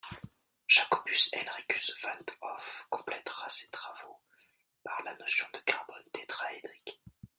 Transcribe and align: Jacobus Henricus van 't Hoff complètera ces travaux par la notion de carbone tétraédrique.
Jacobus 0.67 1.27
Henricus 1.33 1.91
van 2.01 2.21
't 2.23 2.33
Hoff 2.41 2.87
complètera 2.89 3.47
ces 3.49 3.69
travaux 3.69 4.19
par 4.83 5.03
la 5.03 5.13
notion 5.17 5.45
de 5.53 5.59
carbone 5.59 6.01
tétraédrique. 6.11 6.99